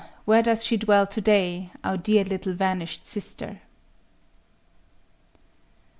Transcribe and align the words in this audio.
where 0.25 0.41
does 0.41 0.65
she 0.65 0.77
dwell 0.77 1.05
to 1.05 1.21
day, 1.21 1.69
our 1.83 1.95
dear 1.95 2.23
little 2.23 2.53
vanished 2.53 3.05
sister? 3.05 3.61